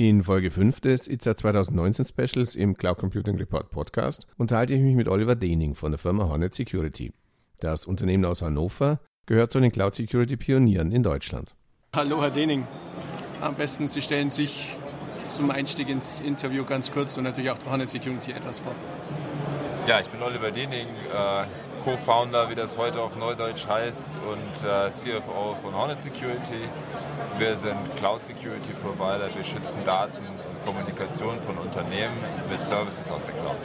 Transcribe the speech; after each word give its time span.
In 0.00 0.22
Folge 0.22 0.50
5 0.50 0.80
des 0.80 1.08
ITSA 1.08 1.36
2019 1.36 2.06
Specials 2.06 2.54
im 2.54 2.74
Cloud 2.74 2.96
Computing 2.96 3.36
Report 3.36 3.68
Podcast 3.68 4.26
unterhalte 4.38 4.72
ich 4.72 4.80
mich 4.80 4.94
mit 4.94 5.08
Oliver 5.08 5.34
Dehning 5.34 5.74
von 5.74 5.92
der 5.92 5.98
Firma 5.98 6.26
Hornet 6.26 6.54
Security. 6.54 7.12
Das 7.58 7.84
Unternehmen 7.84 8.24
aus 8.24 8.40
Hannover 8.40 9.00
gehört 9.26 9.52
zu 9.52 9.60
den 9.60 9.70
Cloud 9.70 9.94
Security 9.94 10.38
Pionieren 10.38 10.90
in 10.90 11.02
Deutschland. 11.02 11.54
Hallo 11.94 12.22
Herr 12.22 12.30
Dehning. 12.30 12.66
Am 13.42 13.56
besten 13.56 13.88
Sie 13.88 14.00
stellen 14.00 14.30
sich 14.30 14.74
zum 15.20 15.50
Einstieg 15.50 15.90
ins 15.90 16.20
Interview 16.20 16.64
ganz 16.64 16.90
kurz 16.90 17.18
und 17.18 17.24
natürlich 17.24 17.50
auch 17.50 17.62
Hornet 17.66 17.88
Security 17.88 18.32
etwas 18.32 18.58
vor. 18.58 18.74
Ja, 19.86 20.00
ich 20.00 20.08
bin 20.08 20.22
Oliver 20.22 20.50
Dehning, 20.50 20.86
äh, 21.12 21.44
Co-Founder, 21.84 22.50
wie 22.50 22.54
das 22.54 22.76
heute 22.76 23.00
auf 23.00 23.16
Neudeutsch 23.16 23.66
heißt, 23.66 24.18
und 24.28 24.68
äh, 24.68 24.90
CFO 24.90 25.56
von 25.62 25.74
Hornet 25.74 26.00
Security. 26.00 26.68
Wir 27.38 27.56
sind 27.56 27.96
Cloud 27.96 28.22
Security 28.22 28.72
Provider. 28.82 29.34
Wir 29.34 29.42
schützen 29.42 29.78
Daten 29.84 30.18
und 30.18 30.66
Kommunikation 30.66 31.40
von 31.40 31.56
Unternehmen 31.56 32.16
mit 32.50 32.62
Services 32.64 33.10
aus 33.10 33.26
der 33.26 33.34
Cloud. 33.34 33.56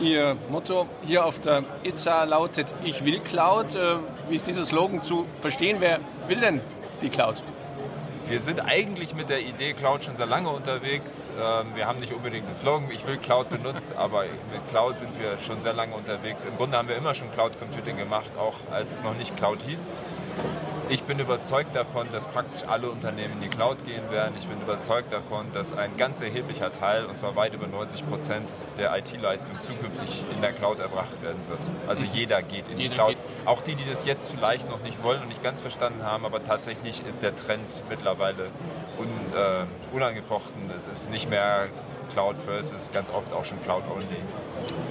Ihr 0.00 0.36
Motto 0.48 0.86
hier 1.02 1.26
auf 1.26 1.40
der 1.40 1.64
ITSA 1.82 2.24
lautet 2.24 2.74
Ich 2.84 3.04
will 3.04 3.20
Cloud. 3.20 3.74
Äh, 3.74 3.96
wie 4.28 4.36
ist 4.36 4.46
dieser 4.46 4.64
Slogan 4.64 5.02
zu 5.02 5.26
verstehen? 5.34 5.76
Wer 5.80 6.00
will 6.26 6.40
denn 6.40 6.60
die 7.02 7.10
Cloud? 7.10 7.42
Wir 8.28 8.40
sind 8.40 8.60
eigentlich 8.60 9.14
mit 9.14 9.30
der 9.30 9.40
Idee 9.40 9.72
Cloud 9.72 10.04
schon 10.04 10.14
sehr 10.16 10.26
lange 10.26 10.50
unterwegs. 10.50 11.30
Ähm, 11.40 11.68
wir 11.74 11.86
haben 11.86 11.98
nicht 11.98 12.12
unbedingt 12.12 12.44
einen 12.44 12.54
Slogan, 12.54 12.90
ich 12.90 13.06
will 13.06 13.16
Cloud 13.16 13.48
benutzt, 13.48 13.92
aber 13.96 14.24
mit 14.52 14.68
Cloud 14.68 14.98
sind 14.98 15.18
wir 15.18 15.38
schon 15.38 15.62
sehr 15.62 15.72
lange 15.72 15.94
unterwegs. 15.94 16.44
Im 16.44 16.54
Grunde 16.56 16.76
haben 16.76 16.88
wir 16.88 16.96
immer 16.96 17.14
schon 17.14 17.32
Cloud 17.32 17.58
Computing 17.58 17.96
gemacht, 17.96 18.30
auch 18.38 18.70
als 18.70 18.92
es 18.92 19.02
noch 19.02 19.14
nicht 19.14 19.34
Cloud 19.38 19.62
hieß. 19.66 19.94
Ich 20.90 21.02
bin 21.02 21.18
überzeugt 21.18 21.76
davon, 21.76 22.06
dass 22.12 22.24
praktisch 22.24 22.66
alle 22.66 22.88
Unternehmen 22.90 23.34
in 23.34 23.40
die 23.42 23.48
Cloud 23.48 23.84
gehen 23.84 24.10
werden. 24.10 24.34
Ich 24.38 24.46
bin 24.46 24.58
überzeugt 24.58 25.12
davon, 25.12 25.52
dass 25.52 25.74
ein 25.74 25.98
ganz 25.98 26.22
erheblicher 26.22 26.72
Teil, 26.72 27.04
und 27.04 27.18
zwar 27.18 27.36
weit 27.36 27.52
über 27.52 27.66
90 27.66 28.08
Prozent 28.08 28.54
der 28.78 28.96
IT-Leistung 28.96 29.60
zukünftig 29.60 30.24
in 30.34 30.40
der 30.40 30.54
Cloud 30.54 30.78
erbracht 30.78 31.20
werden 31.20 31.40
wird. 31.50 31.60
Also 31.86 32.04
jeder 32.04 32.40
geht 32.40 32.70
in 32.70 32.78
die 32.78 32.88
Cloud. 32.88 33.16
Auch 33.44 33.60
die, 33.60 33.74
die 33.74 33.84
das 33.84 34.06
jetzt 34.06 34.30
vielleicht 34.30 34.70
noch 34.70 34.80
nicht 34.80 35.02
wollen 35.02 35.20
und 35.20 35.28
nicht 35.28 35.42
ganz 35.42 35.60
verstanden 35.60 36.04
haben, 36.04 36.24
aber 36.24 36.42
tatsächlich 36.42 37.04
ist 37.06 37.22
der 37.22 37.36
Trend 37.36 37.82
mittlerweile 37.90 38.44
un, 38.98 39.08
äh, 39.38 39.66
unangefochten. 39.94 40.70
Es 40.74 40.86
ist 40.86 41.10
nicht 41.10 41.28
mehr 41.28 41.66
Cloud 42.12 42.36
First, 42.38 42.74
ist 42.74 42.92
ganz 42.92 43.10
oft 43.10 43.32
auch 43.32 43.44
schon 43.44 43.60
Cloud 43.62 43.84
Only. 43.90 44.06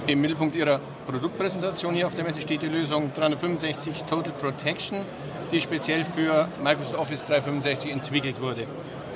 Im 0.06 0.20
Mittelpunkt 0.20 0.56
Ihrer 0.56 0.80
Produktpräsentation 1.06 1.94
hier 1.94 2.06
auf 2.06 2.14
der 2.14 2.24
Messe 2.24 2.40
steht 2.40 2.62
die 2.62 2.68
Lösung 2.68 3.12
365 3.14 4.04
Total 4.04 4.32
Protection 4.32 5.04
die 5.50 5.60
speziell 5.60 6.04
für 6.04 6.48
Microsoft 6.62 6.94
Office 6.94 7.24
365 7.24 7.90
entwickelt 7.90 8.40
wurde. 8.40 8.66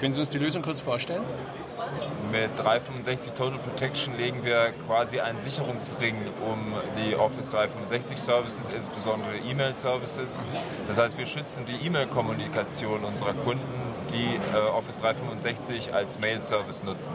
Können 0.01 0.15
Sie 0.15 0.21
uns 0.21 0.31
die 0.31 0.39
Lösung 0.39 0.63
kurz 0.63 0.81
vorstellen? 0.81 1.23
Mit 2.31 2.51
365 2.57 3.33
Total 3.35 3.59
Protection 3.59 4.17
legen 4.17 4.45
wir 4.45 4.73
quasi 4.87 5.21
einen 5.21 5.41
Sicherungsring 5.41 6.17
um 6.47 6.75
die 6.97 7.15
Office 7.15 7.51
365 7.51 8.19
Services, 8.19 8.71
insbesondere 8.75 9.37
E-Mail-Services. 9.37 10.43
Das 10.89 10.99
heißt, 10.99 11.19
wir 11.19 11.27
schützen 11.27 11.67
die 11.67 11.87
E-Mail-Kommunikation 11.87 13.05
unserer 13.05 13.35
Kunden, 13.35 13.63
die 14.11 14.37
äh, 14.57 14.71
Office 14.71 14.99
365 14.99 15.93
als 15.93 16.19
Mail-Service 16.19 16.83
nutzen. 16.85 17.13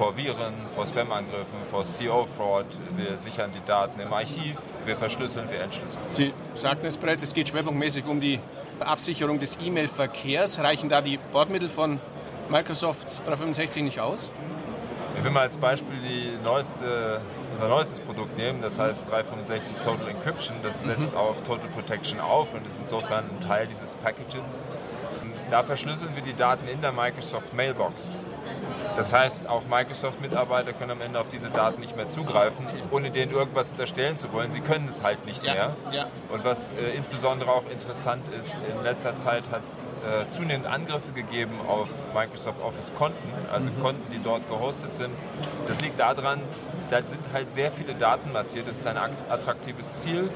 Vor 0.00 0.16
Viren, 0.16 0.54
vor 0.74 0.86
Spam-Angriffen, 0.86 1.58
vor 1.70 1.84
CO-Fraud. 1.84 2.64
Wir 2.96 3.18
sichern 3.18 3.50
die 3.52 3.62
Daten 3.66 4.00
im 4.00 4.10
Archiv, 4.10 4.56
wir 4.86 4.96
verschlüsseln, 4.96 5.50
wir 5.50 5.60
entschlüsseln. 5.60 6.02
Sie 6.08 6.32
sagten 6.54 6.86
es 6.86 6.96
bereits, 6.96 7.22
es 7.22 7.34
geht 7.34 7.48
schwerpunktmäßig 7.48 8.06
um 8.06 8.18
die 8.18 8.40
Absicherung 8.78 9.40
des 9.40 9.58
E-Mail-Verkehrs. 9.62 10.58
Reichen 10.60 10.88
da 10.88 11.02
die 11.02 11.18
Bordmittel 11.18 11.68
von 11.68 12.00
Microsoft 12.48 13.08
365 13.26 13.82
nicht 13.82 14.00
aus? 14.00 14.32
Ich 15.18 15.22
will 15.22 15.32
mal 15.32 15.42
als 15.42 15.58
Beispiel 15.58 15.98
die 16.00 16.42
neueste, 16.42 17.20
unser 17.52 17.68
neuestes 17.68 18.00
Produkt 18.00 18.38
nehmen, 18.38 18.62
das 18.62 18.78
heißt 18.78 19.06
365 19.10 19.84
Total 19.84 20.08
Encryption. 20.08 20.56
Das 20.62 20.80
mhm. 20.80 20.92
setzt 20.92 21.12
mhm. 21.12 21.20
auf 21.20 21.42
Total 21.42 21.68
Protection 21.74 22.20
auf 22.20 22.54
und 22.54 22.66
ist 22.66 22.80
insofern 22.80 23.26
ein 23.28 23.46
Teil 23.46 23.66
dieses 23.66 23.96
Packages. 23.96 24.58
Da 25.50 25.62
verschlüsseln 25.62 26.14
wir 26.14 26.22
die 26.22 26.32
Daten 26.32 26.66
in 26.68 26.80
der 26.80 26.92
Microsoft 26.92 27.52
Mailbox. 27.52 28.16
Das 28.96 29.12
heißt, 29.12 29.48
auch 29.48 29.62
Microsoft-Mitarbeiter 29.66 30.72
können 30.72 30.90
am 30.90 31.00
Ende 31.00 31.20
auf 31.20 31.28
diese 31.28 31.48
Daten 31.48 31.80
nicht 31.80 31.96
mehr 31.96 32.06
zugreifen, 32.06 32.66
ohne 32.90 33.10
denen 33.10 33.32
irgendwas 33.32 33.70
unterstellen 33.70 34.16
zu 34.16 34.32
wollen. 34.32 34.50
Sie 34.50 34.60
können 34.60 34.88
es 34.88 35.02
halt 35.02 35.24
nicht 35.24 35.44
ja, 35.44 35.54
mehr. 35.54 35.76
Ja. 35.90 36.06
Und 36.30 36.44
was 36.44 36.72
äh, 36.72 36.96
insbesondere 36.96 37.50
auch 37.50 37.64
interessant 37.70 38.28
ist, 38.28 38.58
in 38.58 38.82
letzter 38.82 39.16
Zeit 39.16 39.44
hat 39.50 39.64
es 39.64 39.84
äh, 40.06 40.28
zunehmend 40.28 40.66
Angriffe 40.66 41.12
gegeben 41.12 41.60
auf 41.66 41.88
Microsoft 42.14 42.60
Office-Konten, 42.62 43.16
also 43.52 43.70
mhm. 43.70 43.80
Konten, 43.80 44.12
die 44.12 44.22
dort 44.22 44.46
gehostet 44.48 44.94
sind. 44.94 45.14
Das 45.66 45.80
liegt 45.80 45.98
daran, 45.98 46.40
da 46.90 47.06
sind 47.06 47.20
halt 47.32 47.52
sehr 47.52 47.70
viele 47.70 47.94
Daten 47.94 48.32
massiert. 48.32 48.66
Das 48.68 48.76
ist 48.76 48.86
ein 48.86 48.98
attraktives 48.98 49.94
Ziel. 49.94 50.24
Mhm. 50.24 50.30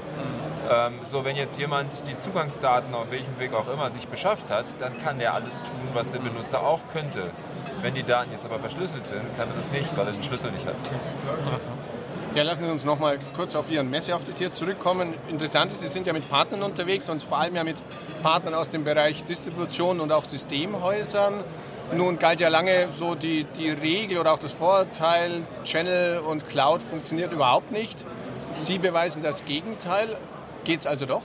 Ähm, 0.71 0.95
so, 1.11 1.25
wenn 1.25 1.37
jetzt 1.37 1.59
jemand 1.59 2.07
die 2.09 2.17
Zugangsdaten 2.17 2.95
auf 2.95 3.11
welchem 3.11 3.39
Weg 3.39 3.53
auch 3.53 3.69
immer 3.69 3.91
sich 3.91 4.09
beschafft 4.09 4.51
hat, 4.51 4.65
dann 4.79 4.95
kann 5.03 5.19
der 5.19 5.35
alles 5.35 5.63
tun, 5.63 5.89
was 5.93 6.13
der 6.13 6.21
Benutzer 6.21 6.63
auch 6.63 6.81
könnte. 6.93 7.31
Wenn 7.83 7.95
die 7.95 8.03
Daten 8.03 8.33
jetzt 8.33 8.45
aber 8.45 8.59
verschlüsselt 8.59 9.07
sind, 9.07 9.23
kann 9.37 9.49
er 9.49 9.57
das 9.57 9.71
nicht, 9.71 9.97
weil 9.97 10.07
er 10.07 10.13
den 10.13 10.23
Schlüssel 10.23 10.51
nicht 10.51 10.67
hat. 10.67 10.77
Ja, 12.35 12.43
lassen 12.43 12.65
Sie 12.65 12.71
uns 12.71 12.85
noch 12.85 12.99
mal 12.99 13.19
kurz 13.37 13.55
auf 13.55 13.71
Ihren 13.71 13.91
Messeauftritt 13.91 14.39
hier 14.39 14.53
zurückkommen. 14.53 15.15
Interessant 15.29 15.71
ist, 15.71 15.81
Sie 15.81 15.87
sind 15.87 16.07
ja 16.07 16.13
mit 16.13 16.29
Partnern 16.29 16.65
unterwegs 16.65 17.09
und 17.09 17.23
vor 17.23 17.39
allem 17.39 17.55
ja 17.55 17.63
mit 17.63 17.81
Partnern 18.23 18.55
aus 18.55 18.71
dem 18.71 18.83
Bereich 18.83 19.23
Distribution 19.23 20.01
und 20.01 20.11
auch 20.11 20.25
Systemhäusern. 20.25 21.45
Nun 21.93 22.19
galt 22.19 22.41
ja 22.41 22.49
lange 22.49 22.89
so 22.99 23.15
die, 23.15 23.45
die 23.45 23.71
Regel 23.71 24.19
oder 24.19 24.33
auch 24.33 24.39
das 24.39 24.53
Vorurteil, 24.53 25.43
Channel 25.63 26.21
und 26.21 26.49
Cloud 26.49 26.83
funktioniert 26.83 27.33
überhaupt 27.33 27.71
nicht. 27.71 28.05
Sie 28.55 28.79
beweisen 28.79 29.23
das 29.23 29.45
Gegenteil. 29.45 30.17
Geht 30.65 30.81
es 30.81 30.87
also 30.87 31.07
doch? 31.07 31.23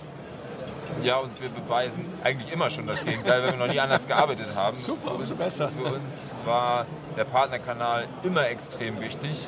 Ja, 1.04 1.18
und 1.18 1.40
wir 1.42 1.50
beweisen 1.50 2.06
eigentlich 2.24 2.52
immer 2.52 2.70
schon 2.70 2.86
das 2.88 3.04
Gegenteil, 3.04 3.44
weil 3.44 3.52
wir 3.52 3.58
noch 3.58 3.72
nie 3.72 3.80
anders 3.80 4.08
gearbeitet 4.08 4.48
haben. 4.56 4.76
Super, 4.76 5.12
für 5.12 5.16
uns, 5.16 5.32
besser. 5.32 5.70
Für 5.70 5.86
uns 5.86 6.34
war 6.46 6.86
der 7.16 7.26
Partnerkanal 7.26 8.08
immer 8.24 8.48
extrem 8.48 9.00
wichtig. 9.00 9.48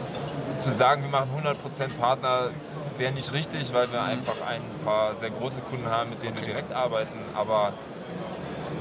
Zu 0.58 0.72
sagen, 0.72 1.04
wir 1.04 1.10
machen 1.10 1.30
100% 1.38 1.98
Partner, 2.00 2.52
wäre 2.98 3.12
nicht 3.12 3.34
richtig, 3.34 3.74
weil 3.74 3.92
wir 3.92 4.02
einfach 4.02 4.36
ein 4.48 4.62
paar 4.86 5.16
sehr 5.16 5.30
große 5.30 5.62
Kunden 5.62 5.90
haben, 5.90 6.12
mit 6.12 6.24
denen 6.24 6.36
wir 6.36 6.46
direkt 6.46 6.72
arbeiten. 6.72 7.20
Aber 7.34 7.74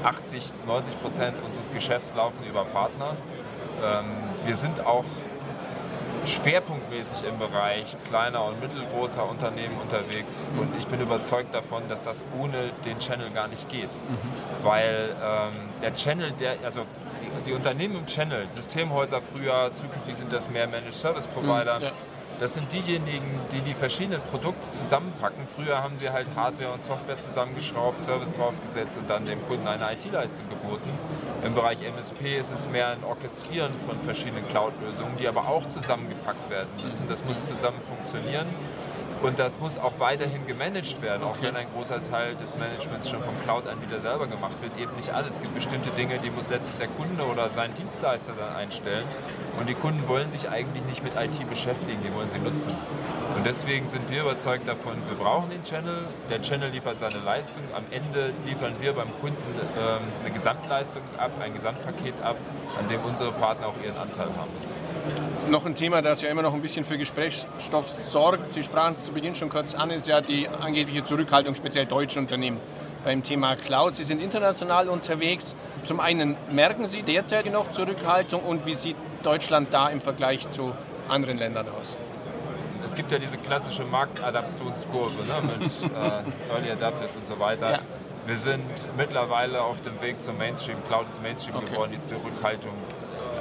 80, 0.03 0.43
90% 0.67 1.33
unseres 1.45 1.71
Geschäfts 1.71 2.15
laufen 2.15 2.45
über 2.45 2.65
Partner. 2.65 3.15
Ähm, 3.83 4.05
wir 4.45 4.55
sind 4.55 4.85
auch 4.85 5.05
schwerpunktmäßig 6.25 7.27
im 7.27 7.39
Bereich 7.39 7.95
kleiner 8.07 8.45
und 8.45 8.59
mittelgroßer 8.59 9.27
Unternehmen 9.27 9.77
unterwegs 9.81 10.45
mhm. 10.53 10.59
und 10.59 10.77
ich 10.77 10.87
bin 10.87 11.01
überzeugt 11.01 11.53
davon, 11.53 11.83
dass 11.89 12.03
das 12.03 12.23
ohne 12.39 12.71
den 12.85 12.99
Channel 12.99 13.31
gar 13.31 13.47
nicht 13.47 13.69
geht. 13.69 13.91
Mhm. 13.91 14.63
Weil 14.63 15.15
ähm, 15.21 15.53
der 15.81 15.95
Channel, 15.95 16.31
der, 16.33 16.55
also 16.63 16.85
die, 17.21 17.49
die, 17.49 17.53
Unternehmen 17.53 17.95
im 17.95 18.05
Channel, 18.05 18.49
Systemhäuser 18.49 19.21
früher, 19.21 19.71
zukünftig 19.73 20.15
sind 20.15 20.31
das 20.31 20.49
mehr 20.49 20.67
Managed 20.67 20.93
Service 20.93 21.27
Provider. 21.27 21.79
Mhm, 21.79 21.85
ja 21.85 21.91
das 22.41 22.55
sind 22.55 22.71
diejenigen, 22.71 23.39
die 23.51 23.61
die 23.61 23.75
verschiedenen 23.75 24.19
Produkte 24.19 24.67
zusammenpacken. 24.71 25.45
Früher 25.45 25.83
haben 25.83 26.01
wir 26.01 26.11
halt 26.11 26.25
Hardware 26.35 26.73
und 26.73 26.81
Software 26.81 27.19
zusammengeschraubt, 27.19 28.01
Service 28.01 28.35
draufgesetzt 28.35 28.97
und 28.97 29.07
dann 29.07 29.25
dem 29.25 29.45
Kunden 29.47 29.67
eine 29.67 29.93
IT-Leistung 29.93 30.49
geboten. 30.49 30.89
Im 31.45 31.53
Bereich 31.53 31.83
MSP 31.83 32.39
ist 32.39 32.51
es 32.51 32.67
mehr 32.67 32.87
ein 32.87 33.03
Orchestrieren 33.03 33.71
von 33.85 33.99
verschiedenen 33.99 34.47
Cloud-Lösungen, 34.47 35.17
die 35.19 35.27
aber 35.27 35.47
auch 35.47 35.67
zusammengepackt 35.67 36.49
werden 36.49 36.69
müssen. 36.83 37.07
Das 37.07 37.23
muss 37.23 37.43
zusammen 37.43 37.79
funktionieren. 37.87 38.47
Und 39.21 39.37
das 39.37 39.59
muss 39.59 39.77
auch 39.77 39.99
weiterhin 39.99 40.47
gemanagt 40.47 40.99
werden, 41.03 41.23
auch 41.23 41.37
wenn 41.41 41.55
ein 41.55 41.67
großer 41.75 42.01
Teil 42.09 42.33
des 42.35 42.57
Managements 42.57 43.07
schon 43.07 43.21
vom 43.21 43.39
Cloud-Anbieter 43.43 43.99
selber 43.99 44.25
gemacht 44.25 44.59
wird. 44.61 44.71
Eben 44.79 44.95
nicht 44.95 45.11
alles. 45.11 45.35
Es 45.35 45.41
gibt 45.41 45.53
bestimmte 45.53 45.91
Dinge, 45.91 46.17
die 46.17 46.31
muss 46.31 46.49
letztlich 46.49 46.75
der 46.77 46.87
Kunde 46.87 47.23
oder 47.23 47.49
sein 47.49 47.71
Dienstleister 47.75 48.33
dann 48.33 48.55
einstellen. 48.55 49.05
Und 49.59 49.69
die 49.69 49.75
Kunden 49.75 50.07
wollen 50.07 50.31
sich 50.31 50.49
eigentlich 50.49 50.83
nicht 50.85 51.03
mit 51.03 51.13
IT 51.15 51.47
beschäftigen, 51.47 51.99
die 52.03 52.11
wollen 52.15 52.29
sie 52.29 52.39
nutzen. 52.39 52.75
Und 53.35 53.45
deswegen 53.45 53.87
sind 53.87 54.09
wir 54.09 54.21
überzeugt 54.21 54.67
davon, 54.67 54.95
wir 55.07 55.15
brauchen 55.15 55.51
den 55.51 55.63
Channel. 55.63 55.99
Der 56.31 56.41
Channel 56.41 56.69
liefert 56.71 56.97
seine 56.97 57.19
Leistung. 57.19 57.63
Am 57.75 57.83
Ende 57.91 58.33
liefern 58.47 58.73
wir 58.79 58.93
beim 58.93 59.09
Kunden 59.21 59.37
ähm, 59.55 60.01
eine 60.23 60.33
Gesamtleistung 60.33 61.03
ab, 61.17 61.29
ein 61.39 61.53
Gesamtpaket 61.53 62.19
ab, 62.23 62.37
an 62.79 62.89
dem 62.89 63.01
unsere 63.03 63.31
Partner 63.33 63.67
auch 63.67 63.77
ihren 63.83 63.97
Anteil 63.97 64.29
haben. 64.35 64.80
Noch 65.49 65.65
ein 65.65 65.75
Thema, 65.75 66.01
das 66.01 66.21
ja 66.21 66.29
immer 66.29 66.41
noch 66.41 66.53
ein 66.53 66.61
bisschen 66.61 66.85
für 66.85 66.97
Gesprächsstoff 66.97 67.89
sorgt. 67.89 68.53
Sie 68.53 68.63
sprachen 68.63 68.95
es 68.95 69.05
zu 69.05 69.11
Beginn 69.11 69.35
schon 69.35 69.49
kurz 69.49 69.75
an, 69.75 69.89
ist 69.89 70.07
ja 70.07 70.21
die 70.21 70.47
angebliche 70.47 71.03
Zurückhaltung 71.03 71.55
speziell 71.55 71.85
deutscher 71.85 72.19
Unternehmen 72.19 72.59
beim 73.03 73.23
Thema 73.23 73.55
Cloud. 73.55 73.95
Sie 73.95 74.03
sind 74.03 74.21
international 74.21 74.87
unterwegs. 74.87 75.55
Zum 75.83 75.99
einen 75.99 76.37
merken 76.51 76.85
Sie 76.85 77.03
derzeit 77.03 77.51
noch 77.51 77.71
Zurückhaltung 77.71 78.43
und 78.43 78.65
wie 78.65 78.73
sieht 78.73 78.95
Deutschland 79.23 79.73
da 79.73 79.89
im 79.89 80.01
Vergleich 80.01 80.49
zu 80.49 80.73
anderen 81.09 81.37
Ländern 81.37 81.67
aus? 81.79 81.97
Es 82.85 82.95
gibt 82.95 83.11
ja 83.11 83.19
diese 83.19 83.37
klassische 83.37 83.83
Marktadaptionskurve 83.83 85.23
ne, 85.23 85.59
mit 85.59 85.71
äh, 85.93 86.53
Early 86.53 86.71
Adapters 86.71 87.15
und 87.15 87.25
so 87.25 87.39
weiter. 87.39 87.71
Ja. 87.71 87.79
Wir 88.25 88.37
sind 88.37 88.63
mittlerweile 88.97 89.61
auf 89.61 89.81
dem 89.81 89.99
Weg 90.01 90.19
zum 90.21 90.37
Mainstream. 90.37 90.77
Cloud 90.87 91.07
ist 91.07 91.21
Mainstream 91.21 91.55
okay. 91.55 91.65
geworden. 91.65 91.91
Die 91.93 91.99
Zurückhaltung 91.99 92.73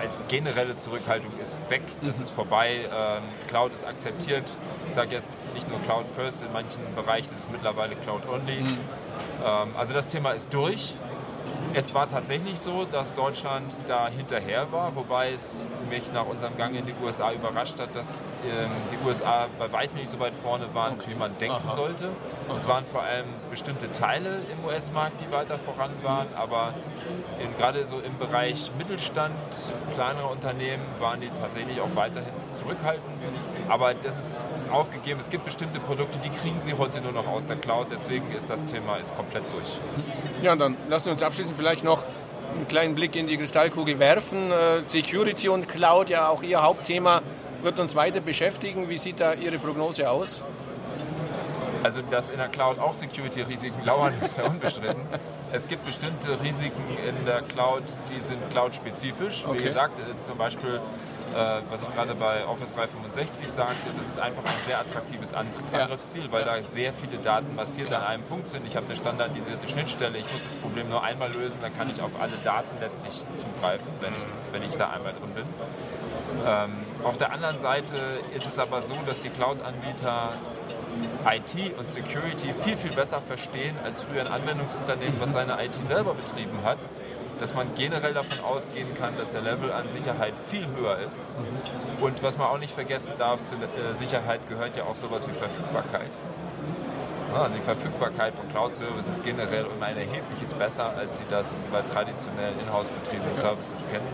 als 0.01 0.23
generelle 0.29 0.77
Zurückhaltung 0.77 1.31
ist 1.43 1.57
weg, 1.69 1.83
das 2.03 2.17
mhm. 2.17 2.23
ist 2.23 2.31
vorbei. 2.31 2.89
Ähm, 2.93 3.23
Cloud 3.49 3.75
ist 3.75 3.85
akzeptiert. 3.85 4.57
Ich 4.89 4.95
sage 4.95 5.15
jetzt 5.15 5.31
nicht 5.55 5.69
nur 5.69 5.81
Cloud 5.83 6.07
First, 6.09 6.43
in 6.43 6.53
manchen 6.53 6.83
Bereichen 6.95 7.35
ist 7.35 7.45
es 7.45 7.51
mittlerweile 7.51 7.95
Cloud 7.97 8.23
Only. 8.29 8.61
Mhm. 8.61 8.79
Ähm, 9.45 9.77
also 9.77 9.93
das 9.93 10.11
Thema 10.11 10.33
ist 10.33 10.53
durch. 10.53 10.95
Es 11.73 11.95
war 11.95 12.09
tatsächlich 12.09 12.59
so, 12.59 12.85
dass 12.85 13.15
Deutschland 13.15 13.77
da 13.87 14.09
hinterher 14.09 14.73
war, 14.73 14.97
wobei 14.97 15.33
es 15.33 15.67
mich 15.89 16.13
nach 16.13 16.27
unserem 16.27 16.57
Gang 16.57 16.75
in 16.75 16.85
die 16.85 16.95
USA 17.03 17.33
überrascht 17.33 17.79
hat, 17.79 17.95
dass 17.95 18.25
ähm, 18.45 18.71
die 18.93 19.07
USA 19.07 19.47
bei 19.59 19.71
weitem 19.71 19.99
nicht 19.99 20.09
so 20.09 20.19
weit 20.19 20.35
vorne 20.35 20.75
waren, 20.75 20.95
okay. 20.95 21.11
wie 21.11 21.15
man 21.15 21.39
denken 21.39 21.69
Aha. 21.69 21.77
sollte. 21.77 22.09
Aha. 22.49 22.57
Es 22.59 22.67
waren 22.67 22.85
vor 22.87 23.03
allem 23.03 23.27
bestimmte 23.51 23.93
Teile 23.93 24.41
im 24.51 24.65
US-Markt, 24.65 25.21
die 25.21 25.33
weiter 25.33 25.59
voran 25.59 25.91
waren, 26.03 26.27
aber 26.35 26.75
gerade 27.57 27.87
so 27.87 28.01
im 28.01 28.19
Bereich 28.19 28.71
Mittelstand, 28.77 29.35
kleinere 29.95 30.27
Unternehmen 30.27 30.85
waren 30.99 31.21
die 31.21 31.31
tatsächlich 31.41 31.81
auch 31.81 31.95
weiterhin 31.95 32.33
zurückhaltend. 32.53 33.05
Aber 33.69 33.95
das 33.95 34.19
ist 34.19 34.49
aufgegeben. 34.73 35.21
Es 35.21 35.31
gibt 35.31 35.45
bestimmte 35.45 35.79
Produkte, 35.81 36.19
die 36.19 36.31
kriegen 36.31 36.59
sie 36.59 36.75
heute 36.75 37.01
nur 37.01 37.13
noch 37.13 37.29
aus 37.29 37.47
der 37.47 37.57
Cloud. 37.57 37.89
Deswegen 37.91 38.33
ist 38.33 38.51
das 38.51 38.67
Thema 38.67 38.97
ist 38.97 39.15
komplett 39.15 39.45
durch. 39.55 39.79
Ja, 40.43 40.53
und 40.53 40.59
dann 40.59 40.77
lassen 40.89 41.07
wir 41.07 41.13
uns 41.13 41.23
abschließend 41.23 41.57
vielleicht 41.57 41.85
noch 41.85 42.03
einen 42.55 42.67
kleinen 42.67 42.95
Blick 42.95 43.15
in 43.15 43.27
die 43.27 43.37
Kristallkugel 43.37 43.99
werfen. 43.99 44.51
Äh, 44.51 44.83
Security 44.83 45.49
und 45.49 45.69
Cloud, 45.69 46.11
ja 46.11 46.29
auch 46.29 46.43
Ihr 46.43 46.63
Hauptthema, 46.63 47.23
wird 47.63 47.79
uns 47.79 47.95
weiter 47.95 48.21
beschäftigen. 48.21 48.89
Wie 48.89 48.97
sieht 48.97 49.21
da 49.21 49.35
Ihre 49.35 49.59
Prognose 49.59 50.09
aus? 50.09 50.45
Also, 51.83 52.03
dass 52.03 52.29
in 52.29 52.37
der 52.37 52.49
Cloud 52.49 52.79
auch 52.79 52.95
Security-Risiken 52.95 53.85
lauern, 53.85 54.15
ist 54.25 54.39
ja 54.39 54.45
unbestritten. 54.45 55.03
Es 55.53 55.67
gibt 55.67 55.85
bestimmte 55.85 56.41
Risiken 56.43 56.83
in 57.07 57.25
der 57.27 57.43
Cloud, 57.43 57.83
die 58.11 58.21
sind 58.21 58.39
cloud-spezifisch. 58.51 59.45
Okay. 59.47 59.59
Wie 59.59 59.63
gesagt, 59.63 59.99
äh, 59.99 60.19
zum 60.19 60.39
Beispiel 60.39 60.81
äh, 61.35 61.63
was 61.71 61.83
ich 61.83 61.91
gerade 61.91 62.15
bei 62.15 62.45
Office 62.47 62.75
365 62.75 63.49
sagte, 63.49 63.91
das 63.97 64.09
ist 64.09 64.19
einfach 64.19 64.43
ein 64.45 64.59
sehr 64.67 64.81
attraktives 64.81 65.35
Angriffsziel, 65.35 66.31
weil 66.31 66.47
ja. 66.47 66.57
da 66.59 66.69
sehr 66.69 66.93
viele 66.93 67.19
Daten 67.19 67.55
basiert 67.57 67.93
an 67.93 68.03
einem 68.03 68.23
Punkt 68.25 68.49
sind. 68.49 68.67
Ich 68.67 68.77
habe 68.77 68.87
eine 68.87 68.97
standardisierte 68.97 69.69
Schnittstelle, 69.69 70.19
ich 70.19 70.33
muss 70.33 70.45
das 70.45 70.57
Problem 70.57 70.89
nur 70.89 71.03
einmal 71.03 71.33
lösen, 71.33 71.59
dann 71.63 71.77
kann 71.77 71.89
ich 71.91 72.01
auf 72.03 72.13
alle 72.21 72.33
Daten 72.45 72.81
letztlich 72.81 73.13
zugreifen, 73.35 73.93
wenn 74.01 74.15
ich, 74.15 74.23
wenn 74.53 74.63
ich 74.63 74.77
da 74.77 74.91
einmal 74.91 75.13
drin 75.13 75.35
bin. 75.35 75.45
Ähm, 76.47 76.73
auf 77.05 77.17
der 77.17 77.33
anderen 77.33 77.59
Seite 77.59 77.97
ist 78.35 78.47
es 78.47 78.59
aber 78.59 78.83
so, 78.83 78.95
dass 79.07 79.21
die 79.21 79.31
Cloud-Anbieter 79.31 80.33
IT 81.25 81.79
und 81.79 81.89
Security 81.89 82.53
viel, 82.55 82.77
viel 82.77 82.93
besser 82.93 83.21
verstehen 83.21 83.77
als 83.85 84.03
früher 84.03 84.23
ein 84.23 84.29
Anwendungsunternehmen, 84.29 85.21
was 85.21 85.33
seine 85.33 85.65
IT 85.65 85.75
selber 85.87 86.15
betrieben 86.15 86.59
hat 86.65 86.79
dass 87.41 87.55
man 87.55 87.75
generell 87.75 88.13
davon 88.13 88.45
ausgehen 88.45 88.89
kann, 88.99 89.17
dass 89.17 89.33
der 89.33 89.41
Level 89.41 89.73
an 89.73 89.89
Sicherheit 89.89 90.35
viel 90.45 90.67
höher 90.77 90.99
ist. 90.99 91.33
Und 92.01 92.23
was 92.23 92.37
man 92.37 92.49
auch 92.49 92.59
nicht 92.59 92.73
vergessen 92.73 93.13
darf, 93.19 93.43
zur 93.43 93.59
äh, 93.59 93.95
Sicherheit 93.95 94.47
gehört 94.49 94.77
ja 94.77 94.85
auch 94.85 94.95
sowas 94.95 95.27
wie 95.27 95.33
Verfügbarkeit. 95.33 96.11
Also 97.35 97.55
die 97.55 97.63
Verfügbarkeit 97.63 98.35
von 98.35 98.49
Cloud-Services 98.51 99.23
generell 99.23 99.65
um 99.65 99.83
ein 99.83 99.97
erhebliches 99.97 100.53
besser, 100.53 100.97
als 100.97 101.19
sie 101.19 101.25
das 101.31 101.63
bei 101.73 101.81
traditionellen 101.83 102.59
Inhouse-betriebenen 102.61 103.37
Services 103.37 103.89
kennen. 103.89 104.07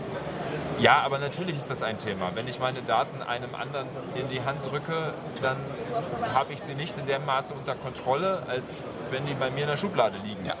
Ja, 0.79 1.01
aber 1.03 1.17
natürlich 1.17 1.57
ist 1.57 1.69
das 1.69 1.81
ein 1.81 1.97
Thema. 1.97 2.31
Wenn 2.35 2.47
ich 2.47 2.59
meine 2.59 2.83
Daten 2.83 3.23
einem 3.23 3.55
anderen 3.55 3.87
in 4.13 4.29
die 4.29 4.41
Hand 4.43 4.63
drücke, 4.71 5.13
dann 5.41 5.57
habe 6.33 6.53
ich 6.53 6.61
sie 6.61 6.75
nicht 6.75 6.97
in 6.97 7.07
dem 7.07 7.25
Maße 7.25 7.55
unter 7.55 7.73
Kontrolle, 7.73 8.43
als 8.47 8.83
wenn 9.09 9.25
die 9.25 9.33
bei 9.33 9.49
mir 9.49 9.61
in 9.61 9.69
der 9.69 9.77
Schublade 9.77 10.17
liegen. 10.23 10.45
Ja. 10.45 10.53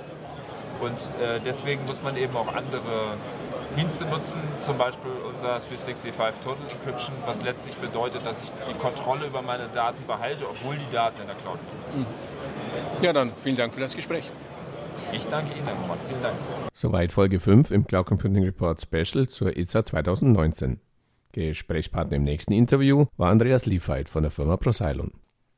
Und 0.81 0.97
äh, 1.21 1.39
deswegen 1.43 1.85
muss 1.85 2.03
man 2.03 2.17
eben 2.17 2.35
auch 2.35 2.53
andere 2.53 3.17
Dienste 3.75 4.05
nutzen, 4.05 4.39
zum 4.59 4.77
Beispiel 4.77 5.11
unser 5.27 5.59
365 5.59 6.13
Total 6.43 6.57
Encryption, 6.71 7.15
was 7.25 7.43
letztlich 7.43 7.75
bedeutet, 7.77 8.25
dass 8.25 8.41
ich 8.43 8.51
die 8.69 8.73
Kontrolle 8.75 9.27
über 9.27 9.41
meine 9.41 9.67
Daten 9.67 10.05
behalte, 10.07 10.45
obwohl 10.49 10.75
die 10.77 10.91
Daten 10.91 11.21
in 11.21 11.27
der 11.27 11.35
Cloud 11.35 11.59
liegen. 11.93 12.01
Mhm. 12.01 13.03
Ja, 13.03 13.13
dann 13.13 13.31
vielen 13.35 13.55
Dank 13.55 13.73
für 13.73 13.79
das 13.79 13.95
Gespräch. 13.95 14.31
Ich 15.13 15.25
danke 15.27 15.51
Ihnen, 15.57 15.67
Roman. 15.81 15.97
Vielen 16.07 16.21
Dank. 16.21 16.35
Soweit 16.73 17.11
Folge 17.11 17.39
5 17.39 17.71
im 17.71 17.87
Cloud 17.87 18.07
Computing 18.07 18.43
Report 18.43 18.81
Special 18.81 19.27
zur 19.27 19.55
ITSA 19.55 19.85
2019. 19.85 20.79
Gesprächspartner 21.31 22.17
im 22.17 22.23
nächsten 22.23 22.53
Interview 22.53 23.05
war 23.15 23.29
Andreas 23.29 23.65
Liefheit 23.65 24.09
von 24.09 24.23
der 24.23 24.31
Firma 24.31 24.57
Prosylon. 24.57 25.11